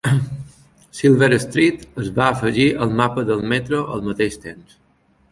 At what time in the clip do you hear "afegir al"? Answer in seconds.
2.35-2.95